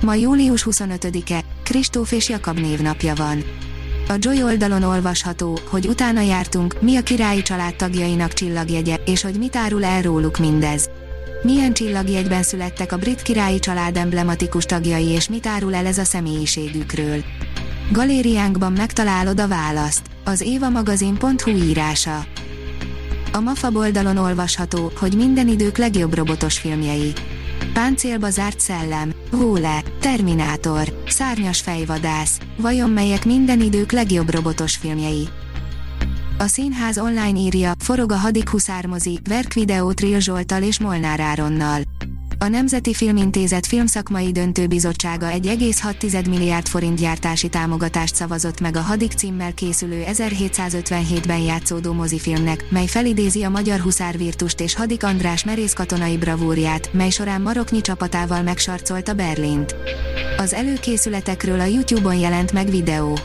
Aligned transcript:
Ma 0.00 0.14
július 0.14 0.66
25-e, 0.70 1.44
Kristóf 1.62 2.12
és 2.12 2.28
Jakab 2.28 2.58
névnapja 2.58 3.14
van. 3.14 3.44
A 4.08 4.14
Joy 4.18 4.42
oldalon 4.42 4.82
olvasható, 4.82 5.58
hogy 5.70 5.86
utána 5.86 6.20
jártunk, 6.20 6.80
mi 6.80 6.96
a 6.96 7.02
királyi 7.02 7.42
család 7.42 7.76
tagjainak 7.76 8.32
csillagjegye, 8.32 8.96
és 9.04 9.22
hogy 9.22 9.38
mit 9.38 9.56
árul 9.56 9.84
el 9.84 10.02
róluk 10.02 10.38
mindez. 10.38 10.90
Milyen 11.42 11.72
csillagjegyben 11.72 12.42
születtek 12.42 12.92
a 12.92 12.96
brit 12.96 13.22
királyi 13.22 13.58
család 13.58 13.96
emblematikus 13.96 14.64
tagjai 14.64 15.06
és 15.06 15.28
mit 15.28 15.46
árul 15.46 15.74
el 15.74 15.86
ez 15.86 15.98
a 15.98 16.04
személyiségükről. 16.04 17.24
Galériánkban 17.92 18.72
megtalálod 18.72 19.40
a 19.40 19.48
választ. 19.48 20.02
Az 20.24 20.40
évamagazin.hu 20.40 21.50
írása. 21.50 22.24
A 23.32 23.40
MAFA 23.40 23.70
oldalon 23.74 24.16
olvasható, 24.16 24.92
hogy 24.96 25.16
minden 25.16 25.48
idők 25.48 25.76
legjobb 25.76 26.14
robotos 26.14 26.58
filmjei. 26.58 27.12
Páncélba 27.80 28.30
zárt 28.30 28.60
szellem, 28.60 29.12
Hóle, 29.30 29.82
Terminátor, 30.00 31.02
Szárnyas 31.06 31.60
fejvadász, 31.60 32.38
vajon 32.56 32.90
melyek 32.90 33.24
minden 33.24 33.60
idők 33.60 33.92
legjobb 33.92 34.34
robotos 34.34 34.76
filmjei? 34.76 35.28
A 36.38 36.46
színház 36.46 36.98
online 36.98 37.38
írja, 37.38 37.72
forog 37.78 38.12
a 38.12 38.16
hadik 38.16 38.48
huszármozi, 38.48 39.18
Verk 39.28 39.52
videó 39.52 39.92
Trill 39.92 40.18
Zsoltal 40.18 40.62
és 40.62 40.80
Molnár 40.80 41.20
Áronnal. 41.20 41.80
A 42.42 42.48
Nemzeti 42.48 42.94
Filmintézet 42.94 43.66
filmszakmai 43.66 44.32
döntőbizottsága 44.32 45.26
1,6 45.30 46.28
milliárd 46.28 46.66
forint 46.66 46.98
gyártási 46.98 47.48
támogatást 47.48 48.14
szavazott 48.14 48.60
meg 48.60 48.76
a 48.76 48.80
Hadik 48.80 49.12
címmel 49.12 49.54
készülő 49.54 50.04
1757-ben 50.06 51.38
játszódó 51.38 51.92
mozifilmnek, 51.92 52.64
mely 52.70 52.86
felidézi 52.86 53.42
a 53.42 53.48
magyar 53.48 53.78
huszárvirtust 53.78 54.60
és 54.60 54.74
Hadik 54.74 55.04
András 55.04 55.44
merész 55.44 55.72
katonai 55.72 56.16
bravúrját, 56.16 56.92
mely 56.92 57.10
során 57.10 57.40
maroknyi 57.40 57.80
csapatával 57.80 58.42
megsarcolta 58.42 59.14
Berlint. 59.14 59.74
Az 60.36 60.52
előkészületekről 60.52 61.60
a 61.60 61.64
YouTube-on 61.64 62.16
jelent 62.16 62.52
meg 62.52 62.70
videó. 62.70 63.18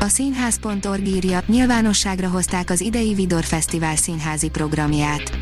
A 0.00 0.08
színház.org 0.08 1.06
írja, 1.06 1.42
nyilvánosságra 1.46 2.28
hozták 2.28 2.70
az 2.70 2.80
idei 2.80 3.14
Vidor 3.14 3.44
Fesztivál 3.44 3.96
színházi 3.96 4.48
programját 4.48 5.32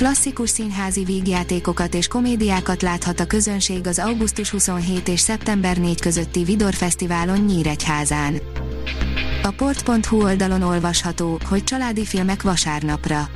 klasszikus 0.00 0.50
színházi 0.50 1.04
vígjátékokat 1.04 1.94
és 1.94 2.06
komédiákat 2.06 2.82
láthat 2.82 3.20
a 3.20 3.26
közönség 3.26 3.86
az 3.86 3.98
augusztus 3.98 4.50
27 4.50 5.08
és 5.08 5.20
szeptember 5.20 5.78
4 5.78 6.00
közötti 6.00 6.44
Vidor 6.44 6.74
Fesztiválon 6.74 7.38
Nyíregyházán. 7.38 8.38
A 9.42 9.50
port.hu 9.50 10.22
oldalon 10.22 10.62
olvasható, 10.62 11.38
hogy 11.48 11.64
családi 11.64 12.04
filmek 12.04 12.42
vasárnapra. 12.42 13.28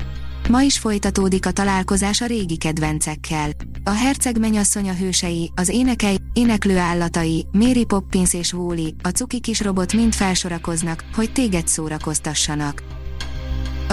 Ma 0.49 0.63
is 0.63 0.79
folytatódik 0.79 1.47
a 1.47 1.51
találkozás 1.51 2.21
a 2.21 2.27
régi 2.27 2.57
kedvencekkel. 2.57 3.51
A 3.83 3.91
herceg 3.91 4.39
menyasszony 4.39 4.89
a 4.89 4.95
hősei, 4.95 5.51
az 5.55 5.69
énekei, 5.69 6.17
éneklő 6.33 6.79
állatai, 6.79 7.47
Mary 7.53 7.85
Poppins 7.85 8.35
és 8.35 8.53
Wooly, 8.53 8.95
a 9.03 9.09
cuki 9.09 9.41
kis 9.41 9.61
robot 9.61 9.93
mind 9.93 10.15
felsorakoznak, 10.15 11.05
hogy 11.15 11.33
téged 11.33 11.69
szórakoztassanak. 11.69 12.94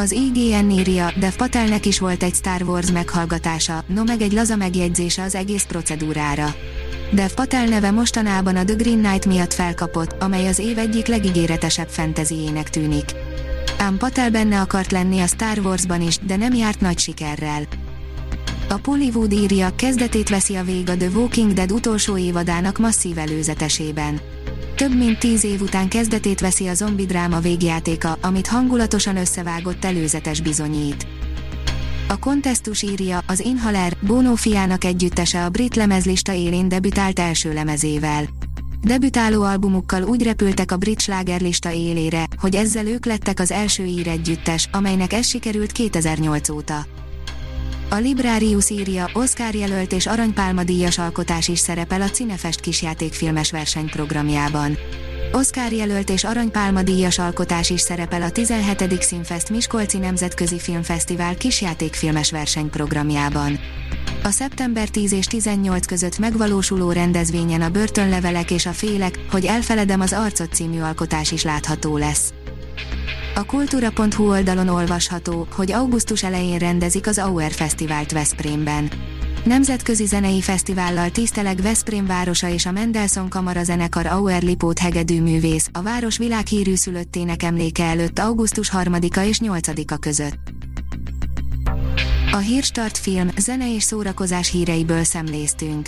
Az 0.02 0.12
IGN 0.12 0.70
írja, 0.70 1.14
de 1.20 1.32
Patelnek 1.38 1.86
is 1.86 2.00
volt 2.00 2.24
egy 2.24 2.34
Star 2.34 2.62
Wars 2.62 2.92
meghallgatása, 2.92 3.84
no 3.88 4.04
meg 4.04 4.22
egy 4.22 4.32
laza 4.32 4.56
megjegyzése 4.56 5.24
az 5.24 5.36
egész 5.36 5.64
procedúrára. 5.64 6.56
Dev 7.12 7.32
Patel 7.32 7.66
neve 7.66 7.92
mostanában 7.92 8.56
a 8.56 8.64
The 8.64 8.76
Green 8.76 9.02
Knight 9.02 9.26
miatt 9.26 9.54
felkapott, 9.54 10.24
amely 10.24 10.48
az 10.48 10.60
év 10.60 10.78
egyik 10.78 11.08
legígéretesebb 11.08 11.88
fantasyének 11.88 12.70
tűnik. 12.70 13.06
Ám 13.78 13.98
Patel 13.98 14.30
benne 14.30 14.60
akart 14.60 14.92
lenni 14.92 15.20
a 15.20 15.28
Star 15.28 15.60
Warsban 15.60 16.02
is, 16.02 16.18
de 16.18 16.36
nem 16.36 16.54
járt 16.54 16.82
nagy 16.82 17.00
sikerrel. 17.00 17.68
A 18.72 18.78
Pollywood 18.78 19.32
írja, 19.32 19.76
kezdetét 19.76 20.30
veszi 20.30 20.56
a 20.56 20.64
vég 20.64 20.90
a 20.90 20.98
The 20.98 21.10
Walking 21.16 21.54
Dead 21.54 21.72
utolsó 21.72 22.18
évadának 22.18 22.78
masszív 22.78 23.18
előzetesében. 23.18 24.20
Több 24.76 24.98
mint 24.98 25.20
tíz 25.20 25.44
év 25.44 25.62
után 25.62 25.88
kezdetét 25.88 26.40
veszi 26.40 26.68
a 26.68 26.74
zombi 26.74 27.06
dráma 27.06 27.40
végjátéka, 27.40 28.18
amit 28.22 28.48
hangulatosan 28.48 29.18
összevágott 29.18 29.86
előzetes 29.86 30.42
bizonyít. 30.42 31.08
A 32.08 32.20
kontesztus 32.20 32.82
írja, 32.82 33.24
az 33.28 33.40
Inhaler, 33.40 33.98
Bono 34.08 34.36
fiának 34.36 34.84
együttese 34.84 35.46
a 35.46 35.50
brit 35.50 35.76
lemezlista 35.76 36.34
élén 36.34 36.68
debütált 36.68 37.20
első 37.20 37.54
lemezével. 37.54 38.24
Debütáló 38.82 39.44
albumukkal 39.44 40.04
úgy 40.04 40.24
repültek 40.24 40.72
a 40.72 40.78
brit 40.78 41.00
slágerlista 41.00 41.72
élére, 41.72 42.28
hogy 42.38 42.56
ezzel 42.56 42.88
ők 42.88 43.06
lettek 43.06 43.40
az 43.40 43.52
első 43.52 43.84
ír 43.84 44.08
együttes, 44.08 44.70
amelynek 44.72 45.14
ez 45.14 45.28
sikerült 45.28 45.72
2008 45.72 46.50
óta. 46.50 46.86
A 47.94 47.96
Librarius 47.96 48.70
írja, 48.70 49.10
Oscar 49.14 49.56
jelölt 49.56 49.94
és 49.94 50.08
aranypálma 50.08 50.64
díjas 50.64 50.98
alkotás 50.98 51.48
is 51.48 51.60
szerepel 51.60 52.02
a 52.02 52.10
Cinefest 52.10 52.60
kisjátékfilmes 52.60 53.52
versenyprogramjában. 53.52 54.78
Oscar 55.32 55.72
jelölt 55.72 56.10
és 56.10 56.24
aranypálma 56.24 56.84
díjas 56.84 57.20
alkotás 57.20 57.70
is 57.70 57.82
szerepel 57.82 58.22
a 58.22 58.30
17. 58.30 59.02
Színfest 59.02 59.50
Miskolci 59.50 59.98
Nemzetközi 59.98 60.60
Filmfesztivál 60.60 61.36
kisjátékfilmes 61.36 62.32
versenyprogramjában. 62.32 63.60
A 64.24 64.30
szeptember 64.30 64.90
10 64.90 65.12
és 65.12 65.26
18 65.26 65.86
között 65.86 66.18
megvalósuló 66.18 66.92
rendezvényen 66.92 67.62
a 67.62 67.70
börtönlevelek 67.70 68.52
és 68.52 68.66
a 68.66 68.72
félek, 68.72 69.20
hogy 69.32 69.46
elfeledem 69.46 70.02
az 70.02 70.14
arcot 70.14 70.54
című 70.54 70.80
alkotás 70.80 71.32
is 71.32 71.44
látható 71.44 71.98
lesz. 71.98 72.34
A 73.36 73.44
kultúra.hu 73.46 74.30
oldalon 74.30 74.68
olvasható, 74.68 75.48
hogy 75.52 75.72
augusztus 75.72 76.24
elején 76.24 76.58
rendezik 76.58 77.08
az 77.08 77.18
Auer 77.18 77.52
Fesztivált 77.52 78.12
Veszprémben. 78.12 78.92
Nemzetközi 79.44 80.06
zenei 80.06 80.42
fesztivállal 80.42 81.10
tiszteleg 81.10 81.62
Veszprém 81.62 82.06
városa 82.06 82.50
és 82.50 82.66
a 82.66 82.72
Mendelssohn 82.72 83.28
Kamara 83.28 83.64
zenekar 83.64 84.06
Auer 84.06 84.42
Lipót 84.42 84.80
hegedű 84.80 85.22
művész, 85.22 85.70
a 85.72 85.82
város 85.82 86.18
világhírű 86.18 86.76
szülöttének 86.76 87.44
emléke 87.44 87.84
előtt 87.84 88.20
augusztus 88.20 88.72
3-a 88.74 89.20
és 89.20 89.40
8-a 89.44 89.98
között. 89.98 90.40
A 92.32 92.38
Hírstart 92.38 92.98
film, 92.98 93.30
zene 93.38 93.76
és 93.76 93.84
szórakozás 93.84 94.52
híreiből 94.52 95.04
szemléztünk. 95.04 95.88